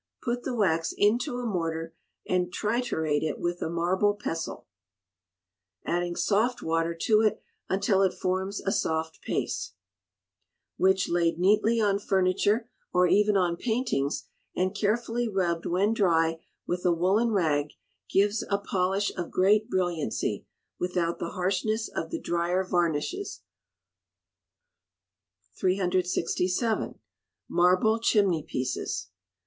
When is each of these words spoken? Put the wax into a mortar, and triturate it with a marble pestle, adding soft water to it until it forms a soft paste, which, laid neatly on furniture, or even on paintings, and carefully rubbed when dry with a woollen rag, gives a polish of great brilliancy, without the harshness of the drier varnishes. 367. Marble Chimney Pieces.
Put 0.23 0.41
the 0.41 0.55
wax 0.55 0.95
into 0.97 1.37
a 1.37 1.45
mortar, 1.45 1.93
and 2.27 2.51
triturate 2.51 3.21
it 3.21 3.37
with 3.39 3.61
a 3.61 3.69
marble 3.69 4.15
pestle, 4.15 4.65
adding 5.85 6.15
soft 6.15 6.63
water 6.63 6.95
to 7.01 7.21
it 7.21 7.39
until 7.69 8.01
it 8.01 8.11
forms 8.17 8.59
a 8.61 8.71
soft 8.71 9.21
paste, 9.21 9.75
which, 10.75 11.07
laid 11.07 11.37
neatly 11.37 11.79
on 11.79 11.99
furniture, 11.99 12.67
or 12.91 13.05
even 13.05 13.37
on 13.37 13.55
paintings, 13.57 14.25
and 14.55 14.73
carefully 14.75 15.27
rubbed 15.27 15.67
when 15.67 15.93
dry 15.93 16.39
with 16.65 16.83
a 16.83 16.91
woollen 16.91 17.29
rag, 17.29 17.73
gives 18.09 18.43
a 18.49 18.57
polish 18.57 19.15
of 19.15 19.29
great 19.29 19.69
brilliancy, 19.69 20.47
without 20.79 21.19
the 21.19 21.29
harshness 21.33 21.87
of 21.89 22.09
the 22.09 22.19
drier 22.19 22.63
varnishes. 22.63 23.43
367. 25.59 26.97
Marble 27.47 27.99
Chimney 27.99 28.41
Pieces. 28.41 29.09